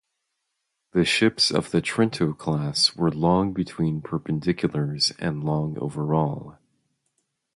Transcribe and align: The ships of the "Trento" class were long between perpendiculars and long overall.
The 0.93 1.05
ships 1.05 1.51
of 1.51 1.69
the 1.69 1.79
"Trento" 1.79 2.35
class 2.35 2.95
were 2.95 3.11
long 3.11 3.53
between 3.53 4.01
perpendiculars 4.01 5.13
and 5.19 5.43
long 5.43 5.77
overall. 5.77 6.57